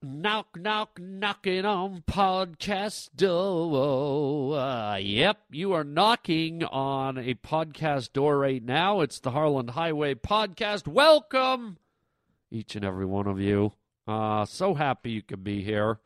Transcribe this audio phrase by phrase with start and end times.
[0.00, 4.56] Knock, knock, knocking on podcast door.
[4.56, 9.00] Uh, yep, you are knocking on a podcast door right now.
[9.00, 10.86] It's the Harland Highway Podcast.
[10.86, 11.78] Welcome,
[12.48, 13.72] each and every one of you.
[14.06, 15.98] Uh, so happy you could be here.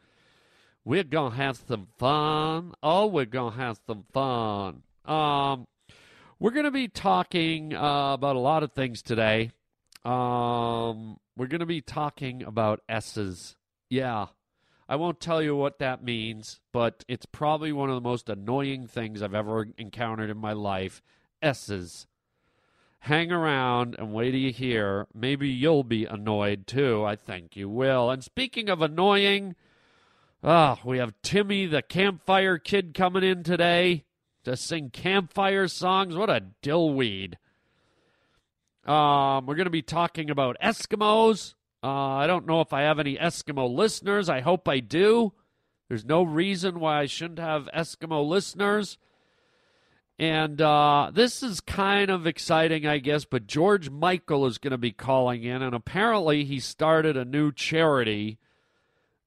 [0.86, 2.72] We're gonna have some fun.
[2.82, 4.84] Oh, we're gonna have some fun.
[5.04, 5.66] Um,
[6.38, 9.50] we're gonna be talking uh, about a lot of things today.
[10.02, 13.54] Um, we're gonna be talking about S's.
[13.92, 14.28] Yeah.
[14.88, 18.86] I won't tell you what that means, but it's probably one of the most annoying
[18.86, 21.02] things I've ever encountered in my life.
[21.42, 22.06] S's.
[23.00, 25.08] Hang around and wait till you hear.
[25.12, 27.04] Maybe you'll be annoyed too.
[27.04, 28.10] I think you will.
[28.10, 29.56] And speaking of annoying,
[30.42, 34.04] ah, we have Timmy the campfire kid coming in today
[34.44, 36.16] to sing campfire songs.
[36.16, 37.34] What a dillweed.
[38.86, 41.56] Um, we're going to be talking about Eskimos.
[41.82, 44.28] Uh, I don't know if I have any Eskimo listeners.
[44.28, 45.32] I hope I do.
[45.88, 48.98] There's no reason why I shouldn't have Eskimo listeners.
[50.18, 54.78] And uh, this is kind of exciting, I guess, but George Michael is going to
[54.78, 58.38] be calling in, and apparently he started a new charity,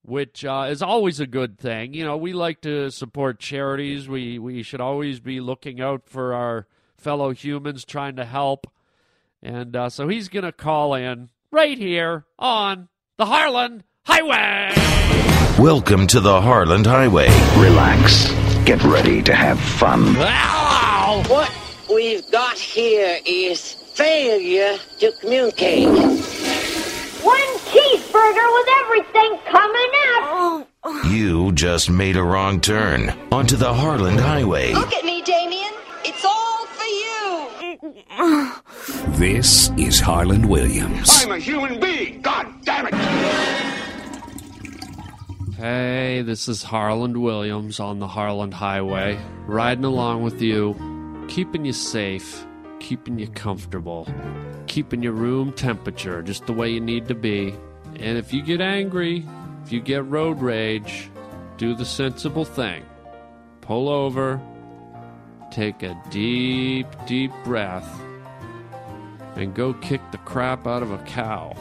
[0.03, 1.94] which uh, is always a good thing.
[1.94, 4.08] You know, we like to support charities.
[4.08, 6.67] We we should always be looking out for our
[6.98, 8.66] fellow humans, trying to help.
[9.44, 14.73] And uh, so he's going to call in right here on the Harland Highway.
[15.58, 17.30] Welcome to the Harland Highway.
[17.58, 18.30] Relax.
[18.66, 20.17] Get ready to have fun.
[20.17, 21.23] Ow!
[21.28, 21.50] What
[21.89, 25.88] we've got here is failure to communicate.
[27.23, 30.67] One cheeseburger with everything coming out.
[31.06, 34.73] You just made a wrong turn onto the Harland Highway.
[34.73, 35.72] Look at me, Damien.
[36.03, 36.34] It's all for you.
[39.18, 41.23] This is Harland Williams.
[41.23, 42.22] I'm a human being.
[42.22, 42.94] God damn it.
[45.56, 49.17] Hey, this is Harland Williams on the Harland Highway,
[49.48, 50.76] riding along with you,
[51.28, 52.45] keeping you safe,
[52.80, 54.08] keeping you comfortable,
[54.67, 57.55] keeping your room temperature just the way you need to be.
[57.95, 59.26] And if you get angry,
[59.64, 61.10] if you get road rage,
[61.58, 62.86] do the sensible thing.
[63.61, 64.39] Pull over,
[65.55, 67.89] take a deep, deep breath,
[69.38, 71.55] and go kick the crap out of a cow.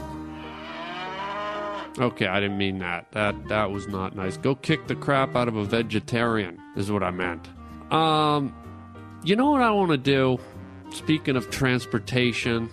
[1.97, 3.09] Okay, I didn't mean that.
[3.13, 4.35] That that was not nice.
[4.35, 7.47] Go kick the crap out of a vegetarian is what I meant.
[7.89, 8.53] Um
[9.23, 10.39] you know what I want to do?
[10.91, 12.69] Speaking of transportation,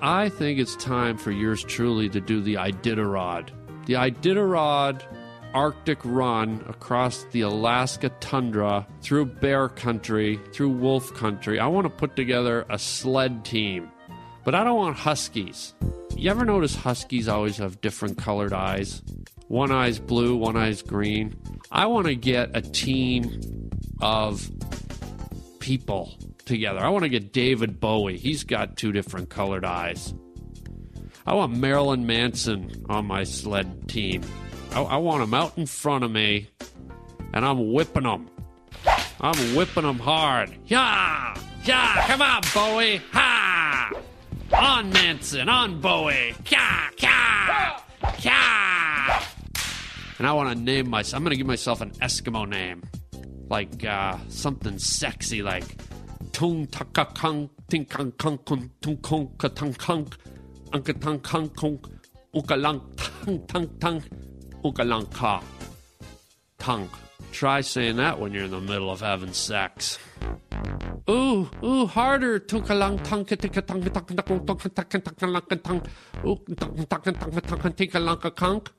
[0.00, 3.50] I think it's time for yours truly to do the Iditarod.
[3.84, 5.02] The Iditarod
[5.54, 11.58] Arctic run across the Alaska tundra through bear country, through wolf country.
[11.58, 13.90] I want to put together a sled team,
[14.44, 15.74] but I don't want huskies.
[16.16, 19.02] You ever notice huskies always have different colored eyes?
[19.48, 21.34] One eye's blue, one eye's green.
[21.70, 23.70] I want to get a team
[24.00, 24.50] of
[25.60, 26.80] people together.
[26.80, 28.18] I want to get David Bowie.
[28.18, 30.12] He's got two different colored eyes.
[31.26, 34.22] I want Marilyn Manson on my sled team.
[34.72, 36.48] I, I want him out in front of me,
[37.32, 38.28] and I'm whipping him.
[39.20, 40.56] I'm whipping him hard.
[40.66, 41.36] Yeah!
[41.64, 42.06] Yeah!
[42.06, 43.00] Come on, Bowie!
[43.12, 43.90] Ha!
[44.52, 45.48] On Manson!
[45.48, 46.34] On Bowie!
[46.44, 46.90] Kya!
[46.96, 47.80] Kya!
[48.02, 49.24] Kya!
[50.18, 51.18] And I want to name myself.
[51.18, 52.82] I'm going to give myself an Eskimo name.
[53.48, 55.64] Like uh, something sexy like
[56.32, 60.06] Tung Taka Kung Ting Kung Kung Kung Tung Kung Ka Tung Kung
[60.72, 61.78] Unka Tung Kung Kung
[62.34, 62.56] Unka
[64.64, 65.42] Lang Tung Tung Tung Unka Lang Ka
[66.58, 66.90] Tung.
[67.32, 69.98] Try saying that when you're in the middle of having sex.
[71.08, 72.40] Ooh, ooh, harder.
[72.40, 75.84] Tunkalang tonka tika tonka tonka tonka tonka tonka tonka lanka tonk.
[76.24, 78.70] Ooh, tonka tonka tonka tonka tika lanka conk.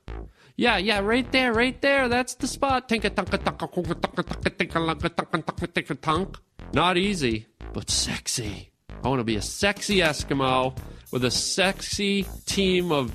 [0.56, 2.08] Yeah, yeah, right there, right there.
[2.08, 2.88] That's the spot.
[2.88, 6.38] Tinka tonka tonka tonka tonka tonka tika lanka tonka tonka tika tonk.
[6.72, 8.70] Not easy, but sexy.
[9.02, 10.76] I want to be a sexy Eskimo
[11.10, 13.12] with a sexy team of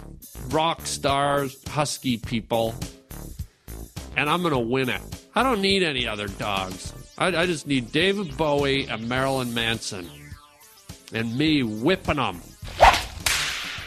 [0.53, 2.75] rock stars, husky people,
[4.17, 5.01] and I'm going to win it.
[5.35, 6.93] I don't need any other dogs.
[7.17, 10.09] I, I just need David Bowie and Marilyn Manson.
[11.13, 12.41] And me whipping them.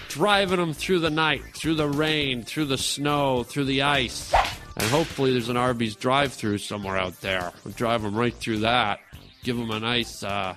[0.09, 4.32] Driving them through the night, through the rain, through the snow, through the ice.
[4.77, 7.53] And hopefully there's an Arby's drive through somewhere out there.
[7.65, 9.00] We'll drive them right through that.
[9.43, 10.55] Give them a nice uh,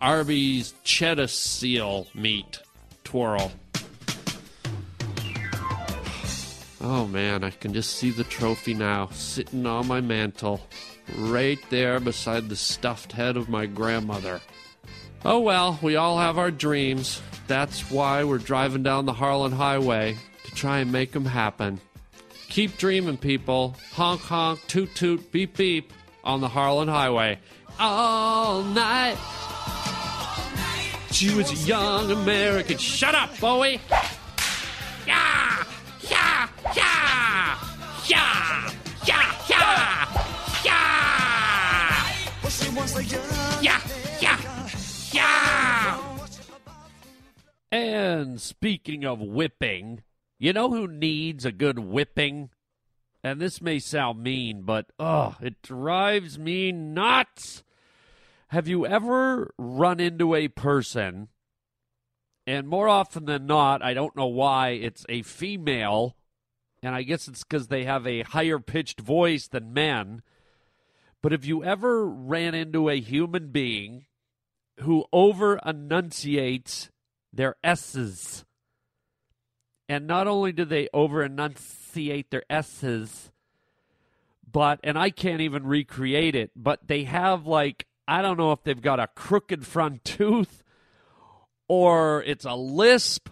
[0.00, 2.60] Arby's cheddar seal meat
[3.06, 3.52] twirl.
[6.80, 10.60] Oh man, I can just see the trophy now, sitting on my mantle,
[11.16, 14.40] right there beside the stuffed head of my grandmother.
[15.24, 17.22] Oh well, we all have our dreams.
[17.46, 21.80] That's why we're driving down the Harland Highway to try and make them happen.
[22.48, 23.76] Keep dreaming, people.
[23.92, 25.92] Honk, honk, toot, toot, beep, beep
[26.24, 27.38] on the Harland Highway.
[27.78, 29.16] All night.
[31.16, 32.76] She was a young American.
[32.76, 33.80] Shut up, Bowie.
[35.06, 35.64] Yeah,
[36.10, 36.46] yeah,
[36.76, 37.58] yeah,
[38.06, 38.70] yeah,
[39.06, 40.06] yeah, yeah,
[40.62, 41.06] yeah.
[43.62, 43.80] Yeah,
[44.20, 44.70] yeah,
[45.10, 46.18] yeah.
[47.72, 50.02] And speaking of whipping,
[50.38, 52.50] you know who needs a good whipping?
[53.24, 57.62] And this may sound mean, but oh, it drives me nuts.
[58.48, 61.28] Have you ever run into a person,
[62.46, 66.16] and more often than not, I don't know why, it's a female,
[66.80, 70.22] and I guess it's because they have a higher pitched voice than men.
[71.22, 74.04] But have you ever ran into a human being
[74.80, 76.90] who over enunciates
[77.32, 78.44] their S's?
[79.88, 83.32] And not only do they over enunciate their S's,
[84.50, 88.62] but, and I can't even recreate it, but they have like, I don't know if
[88.62, 90.62] they've got a crooked front tooth
[91.68, 93.28] or it's a lisp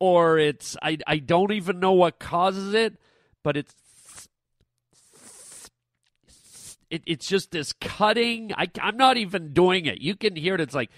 [0.00, 2.96] or it's, I, I don't even know what causes it,
[3.44, 3.74] but it's,
[6.90, 8.52] it, it's just this cutting.
[8.56, 10.00] I, I'm not even doing it.
[10.00, 10.60] You can hear it.
[10.60, 10.90] It's like,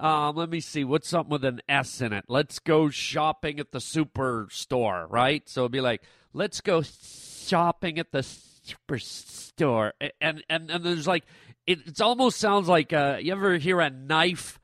[0.00, 0.82] um, let me see.
[0.82, 2.24] What's something with an S in it?
[2.28, 5.46] Let's go shopping at the superstore, right?
[5.48, 11.24] So it'd be like, let's go shopping at the superstore, and and and there's like,
[11.70, 14.58] it almost sounds like uh, you ever hear a knife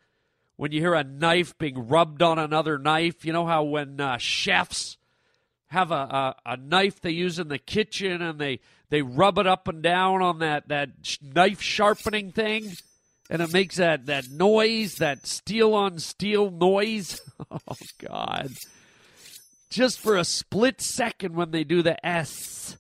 [0.57, 3.25] when you hear a knife being rubbed on another knife.
[3.25, 4.97] You know how when uh, chefs
[5.69, 9.47] have a, a a knife they use in the kitchen and they they rub it
[9.47, 10.91] up and down on that that
[11.23, 12.73] knife sharpening thing
[13.29, 17.21] and it makes that that noise, that steel on steel noise.
[17.49, 18.51] Oh God!
[19.71, 22.79] Just for a split second when they do the S,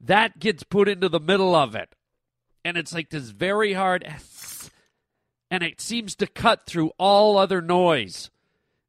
[0.00, 1.88] that gets put into the middle of it,
[2.66, 4.04] and it's like this very hard
[5.52, 8.28] and it seems to cut through all other noise.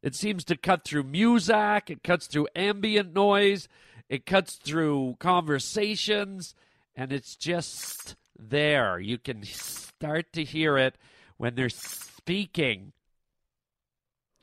[0.02, 1.92] It seems to cut through music.
[1.92, 3.68] It cuts through ambient noise.
[4.10, 6.56] It cuts through conversations,
[6.96, 9.00] and it's just there.
[9.00, 10.98] You can start to hear it
[11.38, 12.94] when they're speaking.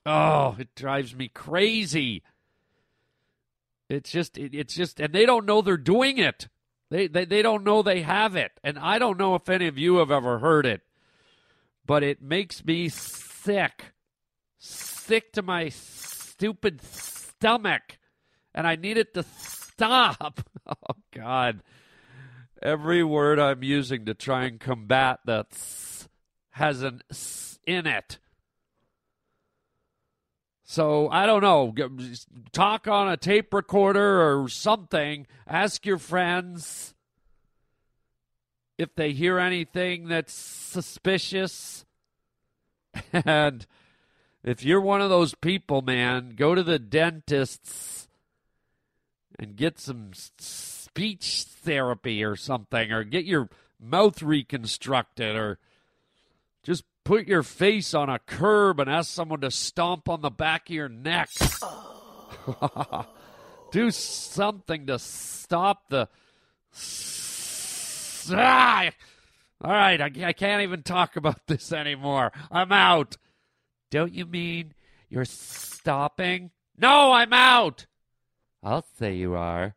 [0.06, 2.22] Oh, it drives me crazy.
[3.88, 6.46] It's just, it, it's just, and they don't know they're doing it.
[6.90, 8.52] They, they, they don't know they have it.
[8.62, 10.82] And I don't know if any of you have ever heard it,
[11.86, 13.92] but it makes me sick.
[14.58, 17.98] Sick to my stupid stomach.
[18.54, 20.40] And I need it to stop.
[20.66, 21.60] Oh, God
[22.64, 25.48] every word I'm using to try and combat that
[26.50, 28.18] has an s in it.
[30.74, 31.72] So I don't know.
[32.50, 35.24] Talk on a tape recorder or something.
[35.46, 36.96] Ask your friends
[38.76, 41.84] if they hear anything that's suspicious.
[43.12, 43.66] And
[44.42, 48.08] if you're one of those people, man, go to the dentist's
[49.38, 53.48] and get some speech therapy or something, or get your
[53.80, 55.60] mouth reconstructed, or
[57.04, 60.74] put your face on a curb and ask someone to stomp on the back of
[60.74, 61.30] your neck.
[63.72, 66.08] Do something to stop the.
[68.30, 68.90] Ah!
[69.62, 72.32] All right, I, I can't even talk about this anymore.
[72.50, 73.16] I'm out.
[73.90, 74.74] Don't you mean
[75.08, 76.50] you're stopping?
[76.76, 77.86] No, I'm out.
[78.62, 79.74] I'll say you are.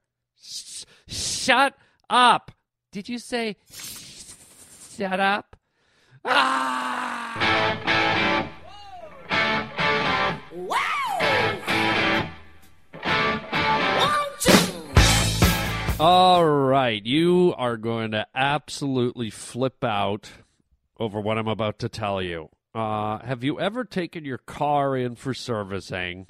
[1.08, 1.76] Shut
[2.10, 2.52] up.
[2.92, 5.47] Did you say shut up?
[6.28, 6.94] Ah!
[16.00, 20.30] All right, you are going to absolutely flip out
[21.00, 22.50] over what I'm about to tell you.
[22.76, 26.28] Uh, have you ever taken your car in for servicing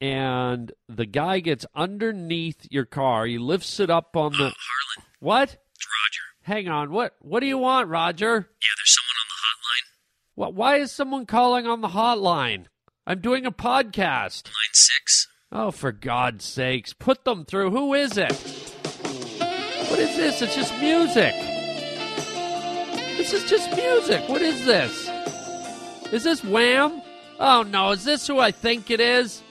[0.00, 3.26] and the guy gets underneath your car.
[3.26, 4.38] He lifts it up on the.
[4.38, 5.10] Harland.
[5.20, 5.56] What?
[5.74, 6.22] It's Roger.
[6.42, 6.90] Hang on.
[6.90, 7.14] What?
[7.20, 8.26] What do you want, Roger?
[8.26, 9.86] Yeah, there's someone on the hotline.
[10.24, 10.25] What?
[10.36, 12.66] Why is someone calling on the hotline?
[13.06, 14.44] I'm doing a podcast.
[14.46, 15.28] Line six.
[15.50, 16.92] Oh, for God's sakes!
[16.92, 17.70] Put them through.
[17.70, 18.32] Who is it?
[19.88, 20.42] What is this?
[20.42, 21.32] It's just music.
[23.16, 24.28] This is just music.
[24.28, 25.08] What is this?
[26.12, 27.00] Is this Wham?
[27.40, 27.92] Oh no!
[27.92, 29.42] Is this who I think it is?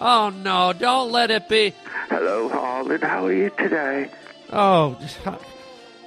[0.00, 1.72] Oh no, don't let it be.
[2.08, 3.04] Hello, Harland.
[3.04, 4.10] How are you today?
[4.52, 4.98] Oh,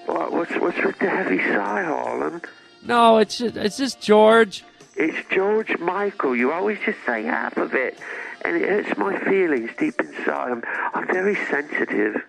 [0.05, 2.45] What, what's what's with the heavy sigh, Harland?
[2.87, 4.63] No, it's just, it's just George.
[4.95, 6.35] It's George Michael.
[6.35, 7.99] You always just say half of it,
[8.43, 10.51] and it hurts my feelings deep inside.
[10.51, 10.63] I'm,
[10.93, 12.23] I'm very sensitive.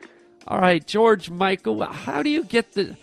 [0.47, 2.97] All right, George Michael, how do you get the.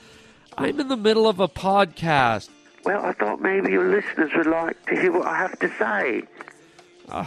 [0.58, 2.50] I'm in the middle of a podcast.
[2.86, 6.24] Well, I thought maybe your listeners would like to hear what I have to say.
[7.10, 7.26] Uh,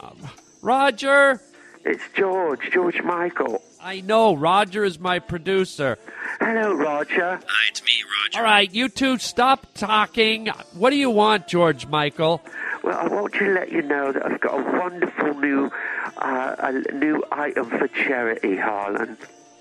[0.00, 0.18] um,
[0.62, 1.40] Roger!
[1.84, 3.62] It's George, George Michael.
[3.80, 5.98] I know, Roger is my producer.
[6.40, 7.40] Hello, Roger.
[7.46, 7.92] Hi, it's me,
[8.24, 8.38] Roger.
[8.38, 10.48] All right, you two stop talking.
[10.74, 12.40] What do you want, George Michael?
[12.82, 15.70] Well, I want to let you know that I've got a wonderful new,
[16.18, 19.16] uh, a new item for charity, Harland.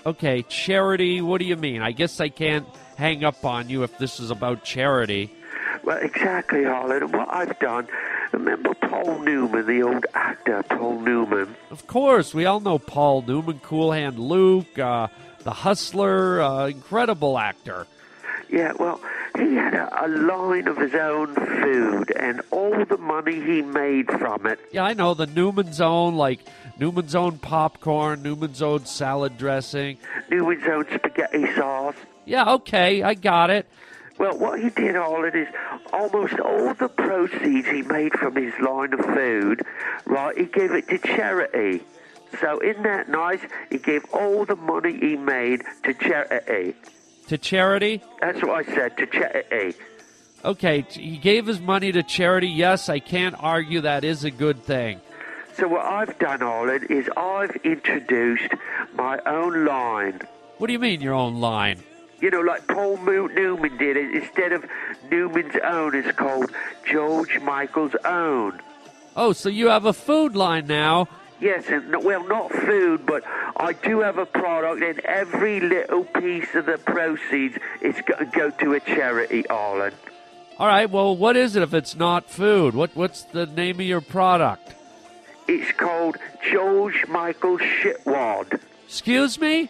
[0.06, 1.82] Okay, charity, what do you mean?
[1.82, 5.34] I guess I can't hang up on you if this is about charity.
[5.84, 7.04] Well, exactly, Harland.
[7.04, 7.88] And what I've done,
[8.32, 11.56] remember Paul Newman, the old actor, Paul Newman?
[11.72, 15.08] Of course, we all know Paul Newman, Cool Hand Luke, uh,
[15.48, 17.88] the Hustler, uh, incredible actor.
[18.50, 19.00] Yeah, well,
[19.38, 24.08] he had a, a line of his own food, and all the money he made
[24.12, 24.60] from it.
[24.74, 26.42] Yeah, I know the Newman's Own, like
[26.78, 30.00] Newman's Own popcorn, Newman's Own salad dressing.
[30.30, 31.96] Newman's own spaghetti sauce.
[32.26, 33.68] Yeah, okay, I got it.
[34.20, 35.48] Well, what he did, Harland, is
[35.94, 39.62] almost all the proceeds he made from his line of food,
[40.06, 41.86] right, he gave it to charity.
[42.40, 43.40] So, isn't that nice?
[43.70, 46.76] He gave all the money he made to charity.
[47.28, 48.02] To charity?
[48.22, 49.78] That's what I said, to charity.
[50.46, 52.48] Okay, he gave his money to charity.
[52.48, 55.02] Yes, I can't argue that is a good thing.
[55.56, 58.54] So, what I've done, Harland, is I've introduced
[58.94, 60.22] my own line.
[60.58, 61.82] What do you mean, your own line?
[62.20, 63.98] You know, like Paul Newman did.
[63.98, 64.66] Instead of
[65.12, 66.52] Newman's own, it's called
[66.86, 68.60] George Michael's own.
[69.16, 71.08] Oh, so you have a food line now.
[71.40, 73.24] Yes, and well, not food, but
[73.56, 78.38] I do have a product, and every little piece of the proceeds is going to
[78.38, 79.94] go to a charity, Arlen.
[80.58, 82.74] All right, well, what is it if it's not food?
[82.74, 84.74] What What's the name of your product?
[85.48, 86.18] It's called
[86.52, 88.60] George Michael Shitwad.
[88.86, 89.70] Excuse me?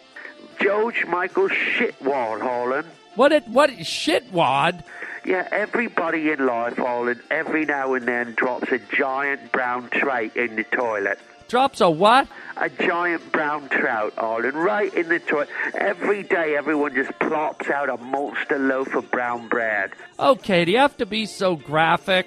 [0.60, 2.88] George Michael Shitwad, Harland.
[3.14, 4.82] What it what shitwad?
[5.24, 10.56] Yeah, everybody in life, Harland, every now and then drops a giant brown trait in
[10.56, 11.18] the toilet.
[11.48, 12.28] Drops a what?
[12.58, 15.48] A giant brown trout, Harland, right in the toilet.
[15.74, 19.92] Every day, everyone just plops out a monster loaf of brown bread.
[20.18, 22.26] Okay, do you have to be so graphic?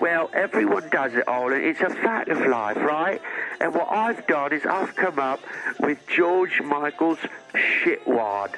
[0.00, 1.62] Well, everyone does it, Olin.
[1.62, 3.22] It's a fact of life, right?
[3.60, 5.40] And what I've done is I've come up
[5.80, 7.18] with George Michael's
[7.54, 8.50] shitwad.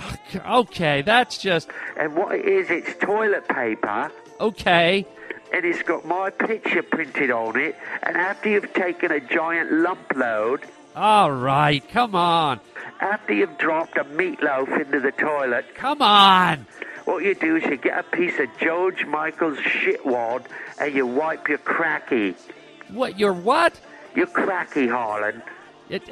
[0.48, 5.06] Okay, that's just And what it is, it's toilet paper, okay.
[5.54, 7.76] And it's got my picture printed on it.
[8.04, 10.62] And after you've taken a giant lump load,
[10.96, 12.60] All right, come on,
[13.00, 16.66] after you've dropped a meatloaf into the toilet, come on.
[17.06, 20.46] what you do is you get a piece of George Michael's shit shitwad
[20.80, 22.36] and you wipe your cracky.
[22.90, 23.20] What?
[23.20, 23.80] Your what?
[24.16, 25.42] Your cracky, Harland.
[25.90, 26.04] It.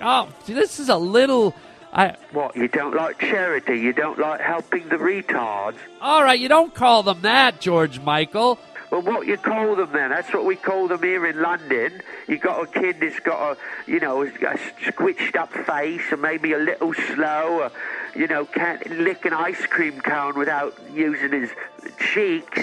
[0.00, 1.54] Oh, this is a little.
[1.92, 2.16] I.
[2.32, 3.78] What, you don't like charity?
[3.78, 5.76] You don't like helping the retards?
[6.00, 8.58] All right, you don't call them that, George Michael.
[8.92, 10.10] Well, what you call them then?
[10.10, 12.02] That's what we call them here in London.
[12.28, 16.52] You got a kid that's got a, you know, a squished up face and maybe
[16.52, 17.72] a little slow, or,
[18.14, 21.48] you know, can't lick an ice cream cone without using his
[22.12, 22.60] cheeks.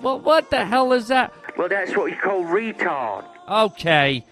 [0.00, 1.32] Well, what the hell is that?
[1.56, 3.24] Well, that's what you call retard.
[3.48, 4.24] Okay,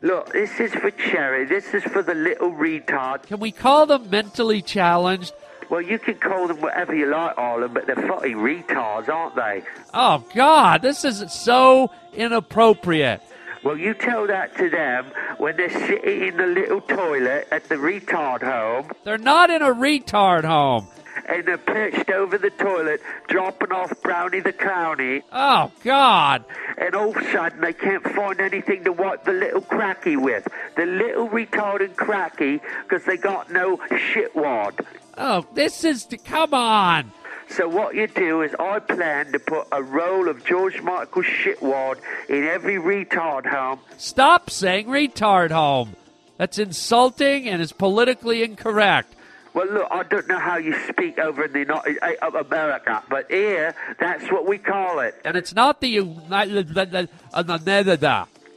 [0.00, 1.44] Look, this is for Cherry.
[1.44, 3.24] This is for the little retard.
[3.24, 5.34] can we call them mentally challenged?
[5.70, 9.62] Well, you can call them whatever you like, Arlen, but they're fucking retards, aren't they?
[9.94, 13.22] Oh God, this is so inappropriate.
[13.62, 15.06] Well, you tell that to them
[15.38, 19.66] when they're sitting in the little toilet at the retard home They're not in a
[19.74, 20.88] retard home.
[21.28, 26.42] and they're perched over the toilet dropping off Brownie the Clowny, Oh God.
[26.78, 30.48] and all of a sudden they can't find anything to wipe the little cracky with.
[30.76, 34.84] The little retarded cracky because they got no shitwad.
[35.22, 37.12] Oh, this is to come on.
[37.50, 41.98] So what you do is I plan to put a roll of George Michael shitwad
[42.30, 45.94] in every retard home Stop saying retard home.
[46.38, 49.14] That's insulting and is politically incorrect.
[49.52, 53.02] Well, look, I don't know how you speak over in the United States of America,
[53.10, 55.20] but here, that's what we call it.
[55.24, 57.04] And it's not the United uh,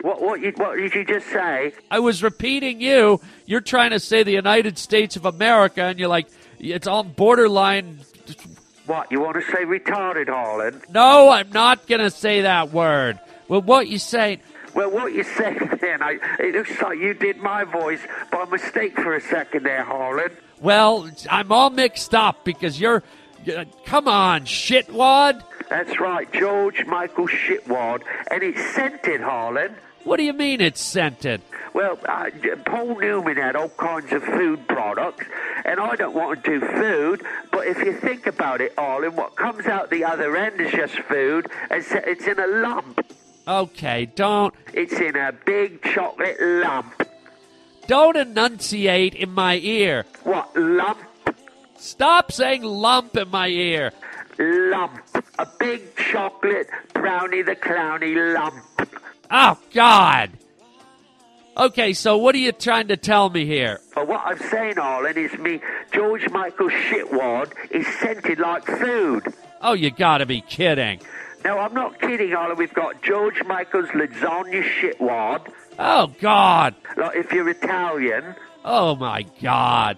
[0.01, 1.73] What, what, you, what did you just say?
[1.91, 3.19] I was repeating you.
[3.47, 6.27] You're trying to say the United States of America, and you're like,
[6.71, 7.99] it's on borderline.
[8.85, 10.83] What, you want to say retarded, Harland?
[10.89, 13.19] No, I'm not going to say that word.
[13.47, 14.39] Well, what you say?
[14.75, 18.01] Well, what you said then, I, it looks like you did my voice
[18.31, 20.35] by mistake for a second there, Harland.
[20.59, 23.03] Well, I'm all mixed up because you're.
[23.55, 25.43] uh, Come on, shitwad.
[25.69, 29.75] That's right, George Michael Shitwad, and it's scented, Harland.
[30.03, 31.41] What do you mean it's scented?
[31.73, 32.29] Well, uh,
[32.65, 35.25] Paul Newman had all kinds of food products,
[35.65, 39.35] and I don't want to do food, but if you think about it, Arlen, what
[39.35, 41.49] comes out the other end is just food.
[41.71, 43.03] It's, it's in a lump.
[43.47, 47.07] Okay, don't It's in a big chocolate lump.
[47.87, 50.05] don't enunciate in my ear.
[50.23, 50.99] What, lump?
[51.77, 53.91] Stop saying lump in my ear.
[54.37, 55.01] Lump.
[55.39, 58.55] A big chocolate brownie the clowny lump.
[59.35, 60.29] Oh God.
[61.57, 63.79] Okay, so what are you trying to tell me here?
[63.95, 65.59] But what I'm saying, Arlen, is me,
[65.91, 69.33] George Michael Shitwad is scented like food.
[69.59, 71.01] Oh, you gotta be kidding.
[71.43, 72.57] No, I'm not kidding, Arlen.
[72.57, 75.51] We've got George Michael's lasagna shitwad.
[75.79, 76.75] Oh God.
[76.95, 78.35] Like if you're Italian.
[78.63, 79.97] Oh my God.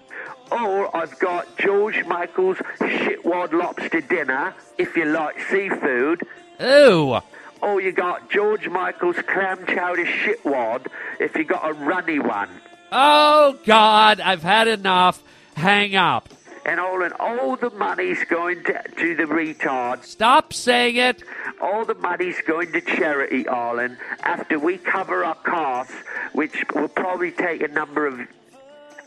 [0.50, 6.22] Or I've got George Michael's shitwad lobster dinner, if you like seafood.
[6.58, 7.20] Ew.
[7.62, 10.86] Or you got George Michael's clam chowder shitwad,
[11.18, 12.48] if you got a runny one.
[12.92, 15.22] Oh God, I've had enough.
[15.54, 16.28] Hang up.
[16.64, 20.04] And all and all the money's going to, to the retards.
[20.04, 21.22] Stop saying it.
[21.60, 25.94] All the money's going to charity, Arlen, after we cover our costs,
[26.32, 28.20] which will probably take a number of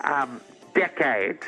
[0.02, 0.42] um,
[0.74, 1.44] decades.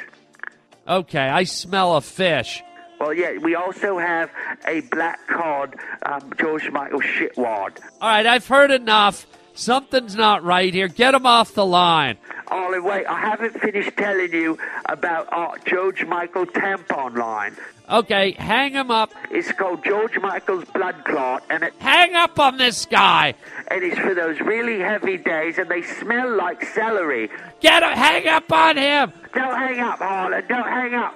[0.87, 2.61] Okay, I smell a fish.
[3.01, 4.29] Well, yeah, we also have
[4.67, 7.79] a black card, um, George Michael shitwad.
[7.99, 9.25] All right, I've heard enough.
[9.55, 10.87] Something's not right here.
[10.87, 12.17] Get him off the line.
[12.47, 17.57] Arlen, wait, I haven't finished telling you about our George Michael tampon line.
[17.89, 19.11] Okay, hang him up.
[19.31, 23.33] It's called George Michael's Blood Clot, and it Hang up on this guy.
[23.69, 27.29] and it's for those really heavy days, and they smell like celery.
[27.61, 27.93] Get him.
[27.93, 29.11] Hang up on him.
[29.33, 30.47] Don't hang up, Harland.
[30.47, 31.15] Don't hang up.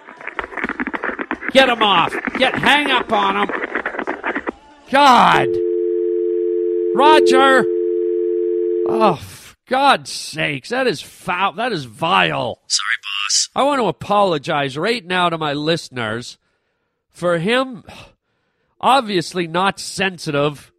[1.55, 2.13] Get him off.
[2.37, 3.49] Get hang up on him.
[4.91, 5.47] God.
[6.93, 7.63] Roger.
[8.89, 10.67] Oh, for God's sakes.
[10.67, 11.53] That is foul.
[11.53, 12.59] That is vile.
[12.67, 13.49] Sorry, boss.
[13.55, 16.37] I want to apologize right now to my listeners
[17.09, 17.85] for him
[18.81, 20.73] obviously not sensitive.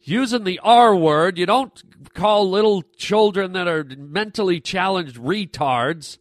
[0.00, 1.82] Using the R word, you don't
[2.14, 6.16] call little children that are mentally challenged retards.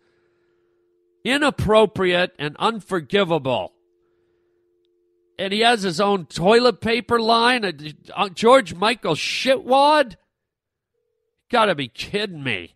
[1.25, 3.73] Inappropriate and unforgivable.
[5.37, 7.65] And he has his own toilet paper line.
[8.15, 10.15] Uh, George Michael Shitwad?
[11.49, 12.75] Gotta be kidding me.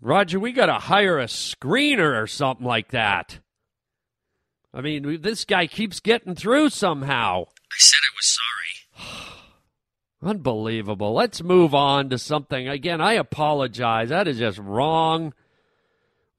[0.00, 3.40] Roger, we got to hire a screener or something like that.
[4.72, 7.46] I mean, this guy keeps getting through somehow.
[7.46, 9.42] I said I was sorry.
[10.22, 11.14] Unbelievable.
[11.14, 12.68] Let's move on to something.
[12.68, 14.10] Again, I apologize.
[14.10, 15.34] That is just wrong.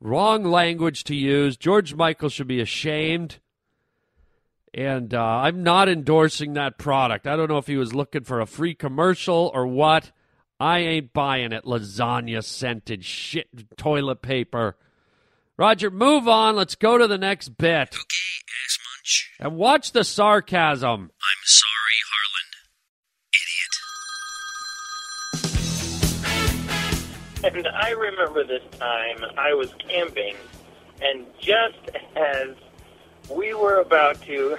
[0.01, 1.57] Wrong language to use.
[1.57, 3.39] George Michael should be ashamed.
[4.73, 7.27] And uh, I'm not endorsing that product.
[7.27, 10.11] I don't know if he was looking for a free commercial or what.
[10.59, 11.63] I ain't buying it.
[11.63, 14.77] Lasagna scented shit toilet paper.
[15.57, 16.55] Roger, move on.
[16.55, 17.89] Let's go to the next bit.
[17.89, 19.31] Okay, ass munch.
[19.39, 21.11] And watch the sarcasm.
[21.11, 22.38] I'm sorry, Harland.
[27.43, 30.35] And I remember this time I was camping,
[31.01, 32.49] and just as
[33.29, 34.57] we were about to,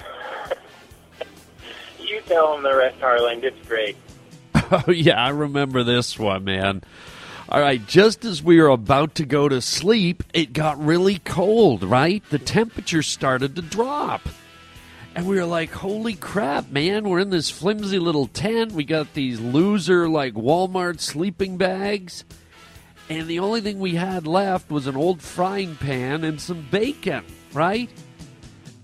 [2.01, 3.45] you tell them the rest, Harland.
[3.45, 3.97] It's great.
[4.73, 6.85] Oh, yeah, I remember this one, man.
[7.49, 11.83] All right, just as we were about to go to sleep, it got really cold,
[11.83, 12.23] right?
[12.31, 14.29] The temperature started to drop.
[15.17, 18.71] And we were like, holy crap, man, we're in this flimsy little tent.
[18.71, 22.25] We got these loser, like Walmart sleeping bags.
[23.11, 27.25] And the only thing we had left was an old frying pan and some bacon,
[27.53, 27.91] right?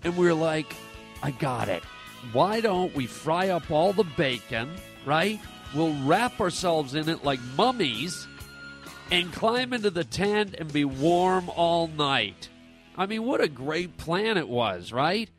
[0.03, 0.75] And we were like,
[1.23, 1.85] I got it.
[2.33, 4.69] Why don't we fry up all the bacon,
[5.05, 5.39] right?
[5.77, 8.27] We'll wrap ourselves in it like mummies
[9.13, 12.49] and climb into the tent and be warm all night.
[12.97, 15.31] I mean, what a great plan it was, right?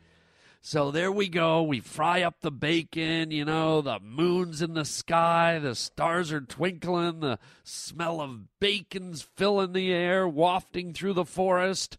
[0.60, 1.62] So there we go.
[1.62, 6.40] We fry up the bacon, you know, the moon's in the sky, the stars are
[6.40, 11.96] twinkling, the smell of bacon's filling the air, wafting through the forest.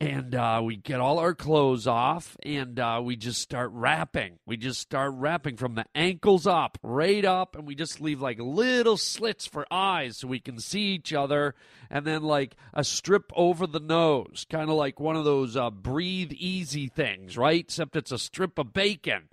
[0.00, 4.38] And uh, we get all our clothes off and uh, we just start wrapping.
[4.46, 8.38] We just start wrapping from the ankles up, right up, and we just leave like
[8.38, 11.56] little slits for eyes so we can see each other,
[11.90, 15.68] and then like a strip over the nose, kind of like one of those uh,
[15.68, 17.60] breathe easy things, right?
[17.60, 19.28] Except it's a strip of bacon.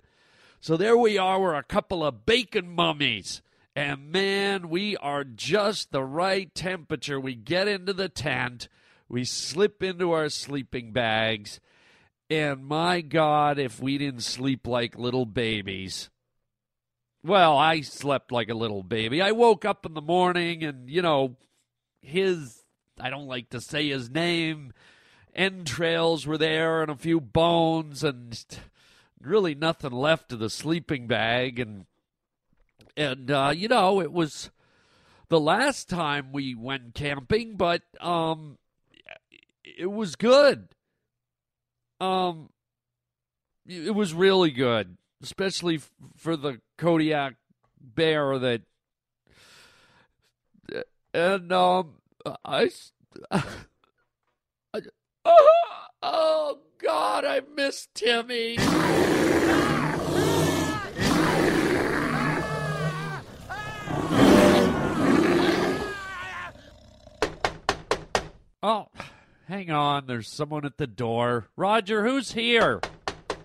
[0.60, 3.40] So there we are, we're a couple of bacon mummies.
[3.76, 7.20] And man, we are just the right temperature.
[7.20, 8.68] We get into the tent,
[9.08, 11.60] we slip into our sleeping bags,
[12.28, 16.10] and my God, if we didn't sleep like little babies.
[17.26, 19.20] well, I slept like a little baby.
[19.20, 21.36] I woke up in the morning and, you know,
[22.00, 22.62] his,
[23.00, 24.72] I don't like to say his name,
[25.34, 28.44] entrails were there and a few bones and
[29.20, 31.58] really nothing left of the sleeping bag.
[31.58, 31.86] And,
[32.96, 34.50] and, uh, you know, it was
[35.28, 38.56] the last time we went camping, but, um,
[39.76, 40.68] it was good.
[42.00, 42.48] Um,
[43.66, 47.34] it was really good, especially f- for the Kodiak
[47.80, 48.62] bear that.
[51.14, 51.92] And um,
[52.44, 52.70] I.
[53.30, 53.56] oh,
[56.02, 58.58] oh God, I miss Timmy.
[68.68, 68.88] Oh,
[69.46, 70.06] hang on.
[70.06, 71.48] There's someone at the door.
[71.56, 72.80] Roger, who's here?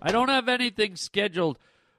[0.02, 1.58] I don't have anything scheduled.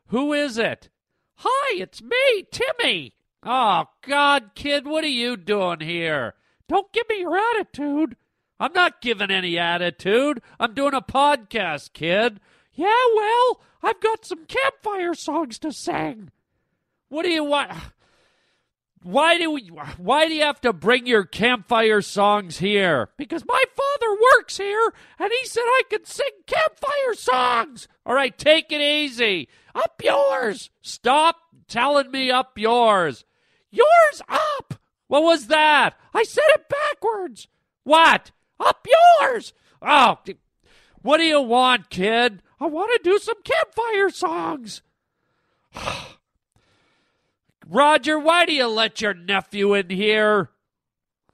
[0.09, 0.89] Who is it?
[1.37, 3.15] Hi, it's me, Timmy.
[3.43, 6.35] Oh, God, kid, what are you doing here?
[6.69, 8.17] Don't give me your attitude.
[8.61, 10.41] I'm not giving any attitude.
[10.61, 12.41] I'm doing a podcast, kid.
[12.75, 16.31] Yeah, well, I've got some campfire songs to sing.
[17.09, 17.73] What do you want?
[19.03, 23.09] Why do we, why do you have to bring your campfire songs here?
[23.17, 27.89] Because my father works here and he said I could sing campfire songs.
[28.07, 29.49] All right, take it easy.
[29.75, 30.71] Up yours.
[30.83, 31.37] Stop
[31.67, 33.25] telling me up yours.
[33.71, 34.75] Yours up.
[35.09, 35.95] What was that?
[36.15, 37.49] I said it backwards.
[37.83, 38.31] What?
[38.61, 38.87] Up
[39.21, 39.53] yours.
[39.81, 40.19] Oh,
[41.03, 42.43] what do you want, kid?
[42.61, 44.83] I want to do some campfire songs.
[47.67, 50.51] Roger, why do you let your nephew in here?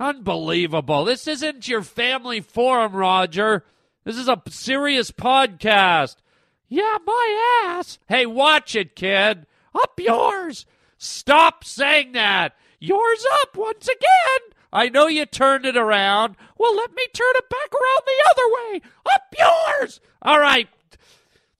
[0.01, 1.05] Unbelievable.
[1.05, 3.65] This isn't your family forum, Roger.
[4.05, 6.17] This is a serious podcast.
[6.69, 7.99] Yeah, my ass.
[8.09, 9.47] Hey, watch it, kid.
[9.75, 10.67] Up yours.
[10.99, 12.55] Stop saying that.
[12.79, 14.55] Yours up once again.
[14.73, 16.37] I know you turned it around.
[16.59, 18.83] Well, let me turn it back around the other way.
[19.15, 19.35] Up
[19.81, 20.01] yours.
[20.23, 20.69] All right.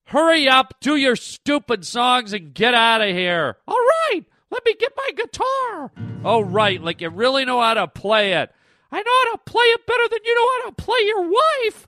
[0.05, 3.57] Hurry up, do your stupid songs, and get out of here.
[3.67, 3.77] All
[4.11, 4.25] right.
[4.51, 5.93] Let me get my guitar.
[6.25, 8.51] Oh, right, like you really know how to play it.
[8.91, 11.87] I know how to play it better than you know how to play your wife.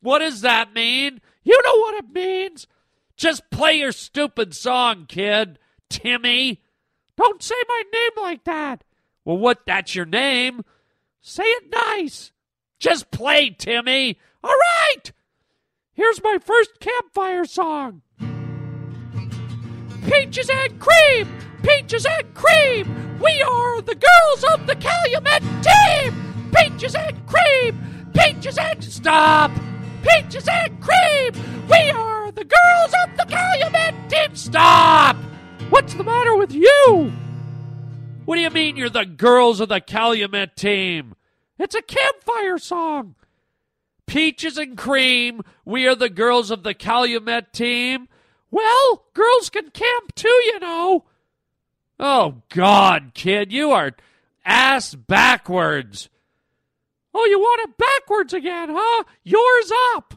[0.00, 1.20] What does that mean?
[1.44, 2.66] You know what it means.
[3.16, 5.58] Just play your stupid song, kid.
[5.88, 6.62] Timmy.
[7.16, 8.82] Don't say my name like that.
[9.24, 9.66] Well, what?
[9.66, 10.64] That's your name.
[11.20, 12.32] Say it nice.
[12.78, 14.18] Just play, Timmy.
[14.42, 15.12] All right.
[15.92, 18.02] Here's my first campfire song.
[20.30, 23.18] Peaches and cream, peaches and cream.
[23.18, 26.52] We are the girls of the Calumet team.
[26.54, 29.50] Peaches and cream, peaches and stop.
[30.04, 31.32] Peaches and cream.
[31.68, 34.36] We are the girls of the Calumet team.
[34.36, 35.16] Stop.
[35.70, 37.12] What's the matter with you?
[38.24, 41.16] What do you mean you're the girls of the Calumet team?
[41.58, 43.16] It's a campfire song.
[44.06, 48.06] Peaches and cream, we are the girls of the Calumet team.
[48.50, 51.04] Well, girls can camp too, you know.
[51.98, 53.92] Oh, God, kid, you are
[54.44, 56.08] ass backwards.
[57.12, 59.04] Oh, you want it backwards again, huh?
[59.24, 60.14] Yours up.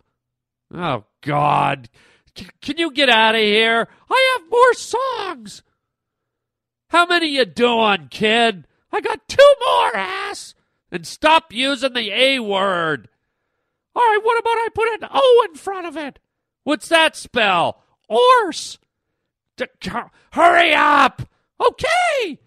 [0.74, 1.90] Oh, God.
[2.36, 3.88] C- can you get out of here?
[4.10, 5.64] I have more songs.
[6.90, 8.68] How many you doing, kid?
[8.92, 10.54] I got two more, ass.
[10.92, 13.10] And stop using the A word.
[13.96, 16.20] All right, what about I put an O in front of it?
[16.64, 17.83] What's that spell?
[18.10, 18.78] Orse.
[19.58, 19.66] D-
[20.32, 21.22] hurry up.
[21.60, 22.40] Okay.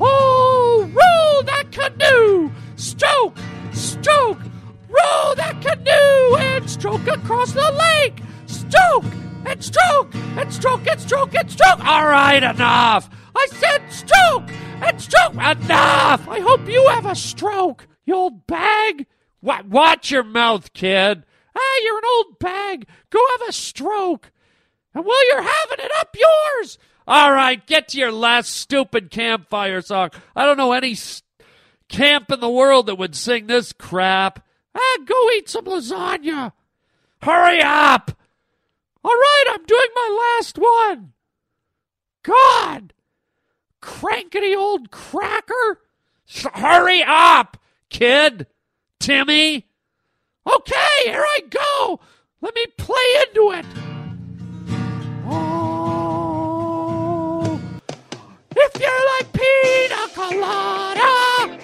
[0.00, 2.50] Oh, roll that canoe.
[2.76, 3.36] Stroke,
[3.72, 4.40] stroke.
[4.88, 8.20] Row that canoe and stroke across the lake.
[8.46, 9.04] Stroke
[9.46, 11.84] and stroke and stroke and stroke and stroke.
[11.84, 13.10] All right, enough.
[13.36, 14.48] I said stroke
[14.80, 15.34] and stroke.
[15.34, 16.28] Enough.
[16.28, 19.06] I hope you have a stroke, you old bag.
[19.42, 21.24] Watch your mouth, kid.
[21.56, 22.86] Ah, you're an old bag.
[23.10, 24.30] Go have a stroke.
[24.94, 26.78] And while you're having it, up yours.
[27.06, 30.10] All right, get to your last stupid campfire song.
[30.34, 30.96] I don't know any
[31.88, 34.44] camp in the world that would sing this crap.
[34.74, 36.52] Ah, go eat some lasagna.
[37.22, 38.16] Hurry up.
[39.04, 41.12] All right, I'm doing my last one.
[42.22, 42.94] God.
[43.82, 45.80] Crankety old cracker.
[46.54, 47.58] Hurry up,
[47.90, 48.46] kid.
[48.98, 49.66] Timmy.
[50.46, 52.00] Okay, here I go.
[52.42, 53.64] Let me play into it.
[55.26, 56.38] Oh,
[58.54, 61.58] if you're like pina colada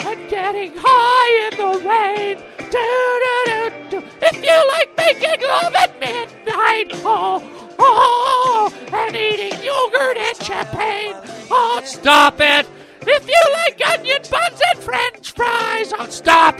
[0.00, 2.36] and getting high in the rain,
[2.70, 3.98] do-do-do-do.
[4.20, 7.42] if you like making love at midnight, oh,
[7.78, 11.16] oh, and eating yogurt and champagne.
[11.50, 12.66] Oh, stop it!
[13.00, 16.59] If you like onion buns and french fries, oh, stop!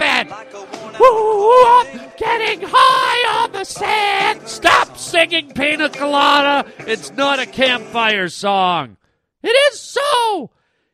[1.00, 4.46] Ooh, I'm getting high on the sand.
[4.46, 6.70] Stop singing Pina Colada.
[6.80, 8.98] It's not a campfire song.
[9.42, 10.50] It is so.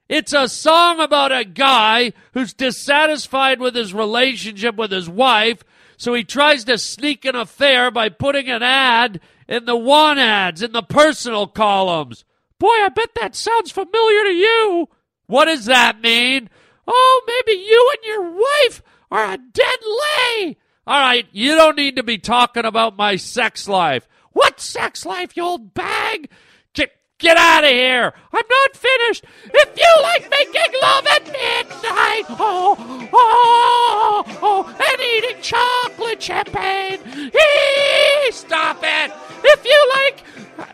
[0.09, 5.65] It's a song about a guy who's dissatisfied with his relationship with his wife,
[5.97, 10.63] so he tries to sneak an affair by putting an ad in the want ads,
[10.63, 12.25] in the personal columns.
[12.61, 14.89] Boy, I bet that sounds familiar to you.
[15.27, 16.49] What does that mean?
[16.87, 20.57] Oh, maybe you and your wife are a dead lay.
[20.87, 24.07] All right, you don't need to be talking about my sex life.
[24.33, 26.31] What sex life, you old bag?
[26.75, 28.13] Get, get out of here.
[28.33, 29.25] I'm not finished.
[29.47, 37.01] If you like making love at midnight, oh, oh, oh, and eating chocolate champagne,
[37.35, 39.13] eee, stop it.
[39.43, 40.25] If you like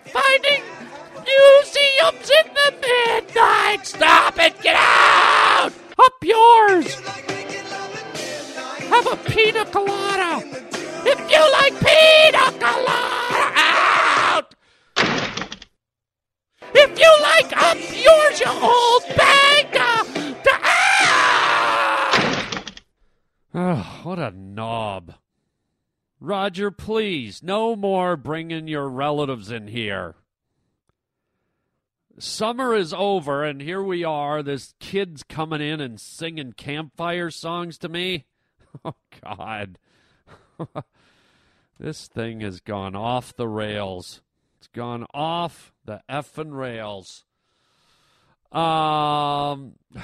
[0.06, 0.62] finding
[1.24, 4.60] museums in the midnight, stop it.
[4.60, 5.72] Get out.
[5.98, 7.31] Up yours.
[8.92, 10.42] Have a pina colada.
[11.04, 14.54] If you like pina colada, out.
[16.74, 19.72] If you like up yours, you old bag.
[20.44, 21.12] To out.
[23.54, 25.14] Oh, what a knob.
[26.20, 30.16] Roger, please, no more bringing your relatives in here.
[32.18, 34.42] Summer is over, and here we are.
[34.42, 38.26] This kid's coming in and singing campfire songs to me.
[38.84, 39.78] Oh, God.
[41.78, 44.22] this thing has gone off the rails.
[44.58, 47.24] It's gone off the effing rails.
[48.52, 49.74] Um,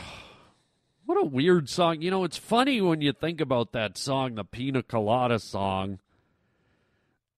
[1.06, 2.02] what a weird song.
[2.02, 6.00] You know, it's funny when you think about that song, the Pina Colada song.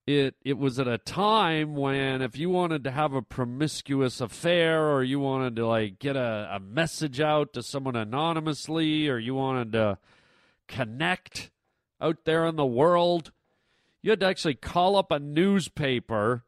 [0.07, 4.89] It it was at a time when if you wanted to have a promiscuous affair
[4.89, 9.35] or you wanted to like get a, a message out to someone anonymously or you
[9.35, 9.99] wanted to
[10.71, 11.51] connect
[11.99, 13.31] out there in the world,
[14.01, 16.43] you had to actually call up a newspaper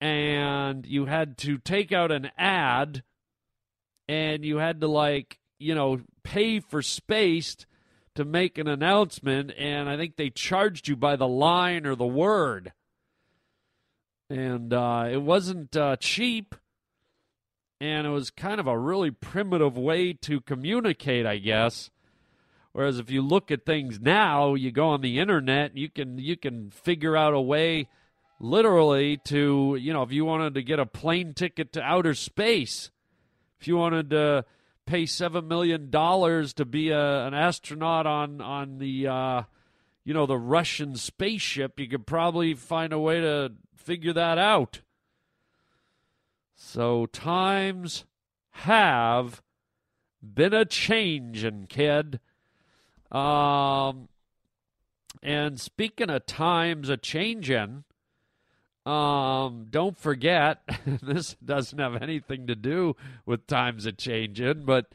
[0.00, 3.02] and you had to take out an ad
[4.08, 7.66] and you had to like, you know, pay for space
[8.14, 12.06] to make an announcement and I think they charged you by the line or the
[12.06, 12.72] word.
[14.30, 16.54] And uh, it wasn't uh, cheap
[17.80, 21.90] and it was kind of a really primitive way to communicate, I guess.
[22.72, 26.36] Whereas if you look at things now, you go on the internet, you can you
[26.36, 27.88] can figure out a way
[28.38, 32.90] literally to, you know, if you wanted to get a plane ticket to outer space,
[33.60, 34.44] if you wanted to
[34.86, 39.42] pay 7 million dollars to be a, an astronaut on on the uh,
[40.04, 44.80] you know, the Russian spaceship, you could probably find a way to figure that out.
[46.54, 48.04] So times
[48.50, 49.42] have
[50.22, 52.20] been a changin', kid.
[53.10, 54.08] Um,
[55.22, 57.84] and speaking of times a changing,
[58.86, 60.62] um, don't forget
[61.02, 62.96] this doesn't have anything to do
[63.26, 64.86] with times a changing, but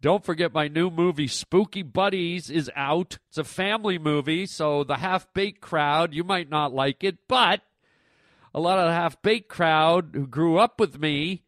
[0.00, 3.18] don't forget my new movie Spooky Buddies is out.
[3.28, 7.62] It's a family movie, so the half baked crowd you might not like it, but
[8.54, 11.42] a lot of the half baked crowd who grew up with me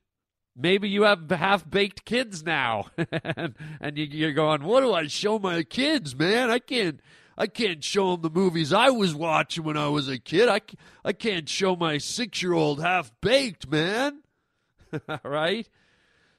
[0.59, 5.07] maybe you have half baked kids now, and, and you, are going, "What do I
[5.07, 6.51] show my kids, man?
[6.51, 7.01] I can't."
[7.41, 10.49] I can't show them the movies I was watching when I was a kid.
[10.49, 10.61] I,
[11.05, 14.23] I can't show my six year old half baked, man.
[15.25, 15.69] right?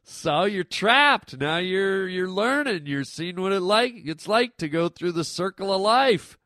[0.04, 1.38] So you're trapped.
[1.38, 2.88] Now you're you're learning.
[2.88, 6.39] You're seeing what it like it's like to go through the circle of life.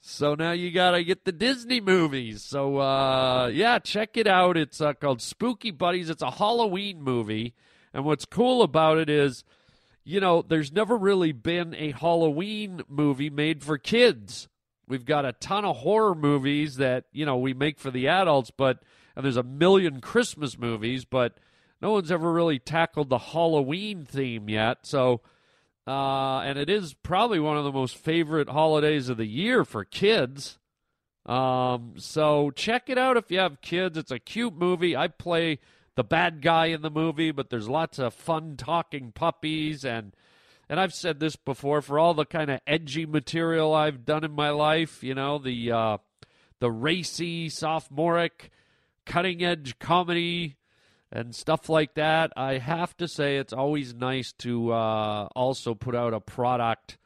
[0.00, 2.42] So now you gotta get the Disney movies.
[2.42, 4.56] So uh, yeah, check it out.
[4.56, 6.08] It's uh, called Spooky Buddies.
[6.08, 7.54] It's a Halloween movie,
[7.92, 9.44] and what's cool about it is,
[10.02, 14.48] you know, there's never really been a Halloween movie made for kids.
[14.88, 18.50] We've got a ton of horror movies that you know we make for the adults,
[18.50, 18.82] but
[19.14, 21.36] and there's a million Christmas movies, but
[21.82, 24.78] no one's ever really tackled the Halloween theme yet.
[24.86, 25.20] So
[25.90, 29.84] uh, and it is probably one of the most favorite holidays of the year for
[29.84, 30.56] kids.
[31.26, 33.98] Um, so check it out if you have kids.
[33.98, 34.96] It's a cute movie.
[34.96, 35.58] I play
[35.96, 40.14] the bad guy in the movie, but there's lots of fun talking puppies and
[40.68, 44.30] and I've said this before for all the kind of edgy material I've done in
[44.30, 45.98] my life, you know, the uh,
[46.60, 48.52] the racy, sophomoric,
[49.04, 50.54] cutting edge comedy
[51.12, 52.32] and stuff like that.
[52.36, 56.98] I have to say, it's always nice to uh, also put out a product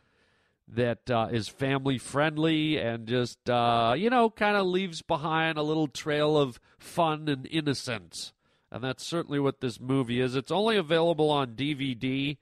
[0.69, 5.62] that uh, is family friendly and just, uh, you know, kind of leaves behind a
[5.62, 8.33] little trail of fun and innocence.
[8.71, 10.35] And that's certainly what this movie is.
[10.35, 12.37] It's only available on DVD.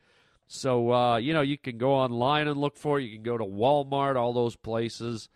[0.46, 3.04] So, uh, you know, you can go online and look for it.
[3.04, 5.28] You can go to Walmart, all those places.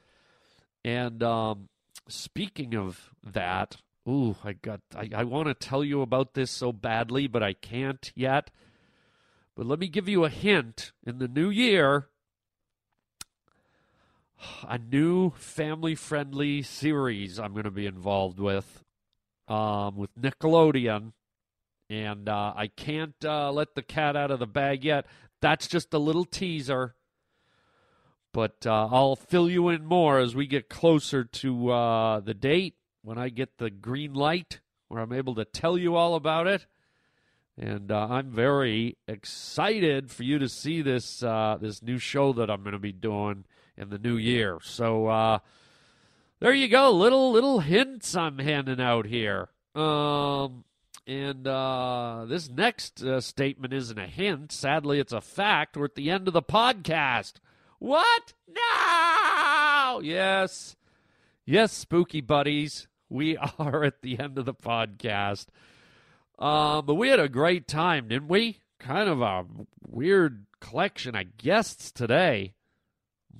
[0.84, 1.68] And um,
[2.08, 3.76] speaking of that,
[4.08, 7.52] ooh, I got, I, I want to tell you about this so badly, but I
[7.52, 8.50] can't yet.
[9.56, 10.92] But let me give you a hint.
[11.06, 12.08] In the new year,
[14.68, 18.84] a new family friendly series I'm going to be involved with
[19.48, 21.12] um, with Nickelodeon.
[21.88, 25.06] And uh, I can't uh, let the cat out of the bag yet.
[25.40, 26.96] That's just a little teaser.
[28.32, 32.75] But uh, I'll fill you in more as we get closer to uh, the date
[33.06, 36.66] when I get the green light where I'm able to tell you all about it.
[37.56, 42.50] And uh, I'm very excited for you to see this uh, this new show that
[42.50, 43.44] I'm going to be doing
[43.76, 44.58] in the new year.
[44.60, 45.38] So uh,
[46.40, 49.50] there you go, little little hints I'm handing out here.
[49.76, 50.64] Um,
[51.06, 54.50] and uh, this next uh, statement isn't a hint.
[54.50, 55.76] Sadly, it's a fact.
[55.76, 57.34] We're at the end of the podcast.
[57.78, 58.34] What?
[58.48, 60.00] No!
[60.02, 60.74] Yes.
[61.46, 62.88] Yes, spooky buddies.
[63.08, 65.46] We are at the end of the podcast.
[66.38, 68.58] Um, but we had a great time, didn't we?
[68.78, 69.46] Kind of a
[69.86, 72.54] weird collection of guests today.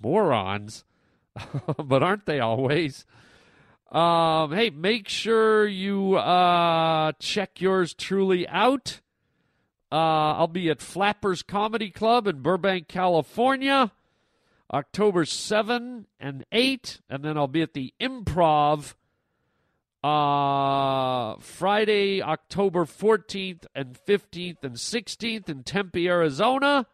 [0.03, 0.85] Morons.
[1.77, 3.05] but aren't they always?
[3.91, 9.01] Um, hey, make sure you uh, check yours truly out.
[9.93, 13.93] Uh, I'll be at Flappers Comedy Club in Burbank, California,
[14.73, 17.01] October 7 and 8.
[17.09, 18.95] And then I'll be at the Improv
[20.03, 26.87] uh, Friday, October 14th and 15th and 16th in Tempe, Arizona.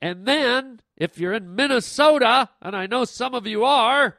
[0.00, 4.18] And then, if you're in Minnesota, and I know some of you are,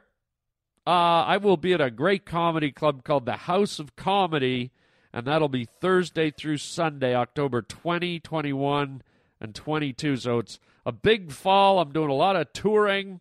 [0.86, 4.72] uh, I will be at a great comedy club called the House of Comedy,
[5.12, 9.02] and that'll be Thursday through Sunday, October 20, 21,
[9.40, 10.16] and 22.
[10.16, 11.78] So it's a big fall.
[11.78, 13.20] I'm doing a lot of touring.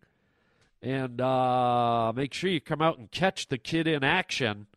[0.85, 4.67] And uh, make sure you come out and catch the kid in action.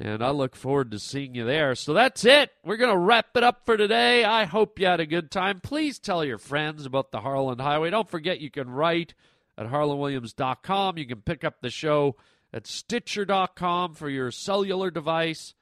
[0.00, 1.74] And I look forward to seeing you there.
[1.74, 2.52] So that's it.
[2.64, 4.24] We're going to wrap it up for today.
[4.24, 5.60] I hope you had a good time.
[5.60, 7.90] Please tell your friends about the Harland Highway.
[7.90, 9.12] Don't forget you can write
[9.58, 10.96] at harlandwilliams.com.
[10.96, 12.16] You can pick up the show
[12.50, 15.52] at stitcher.com for your cellular device.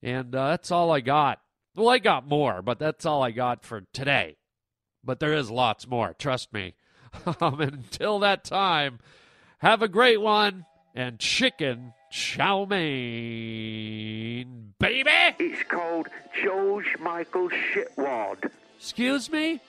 [0.00, 1.40] And uh, that's all I got.
[1.74, 4.36] Well, I got more, but that's all I got for today.
[5.02, 6.74] But there is lots more, trust me.
[7.40, 8.98] Um, until that time,
[9.58, 12.84] have a great one and chicken chow mein,
[14.78, 15.10] baby.
[15.38, 16.08] It's called
[16.42, 18.50] George Michael Shitwad.
[18.76, 19.60] Excuse me?